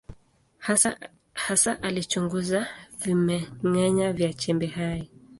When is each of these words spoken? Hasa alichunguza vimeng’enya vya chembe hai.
Hasa 1.33 1.81
alichunguza 1.81 2.67
vimeng’enya 3.05 4.07
vya 4.17 4.31
chembe 4.41 4.67
hai. 4.77 5.01